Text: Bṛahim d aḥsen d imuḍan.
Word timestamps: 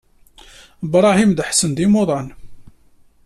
Bṛahim 0.91 1.31
d 1.33 1.39
aḥsen 1.43 1.71
d 1.77 1.79
imuḍan. 1.85 2.27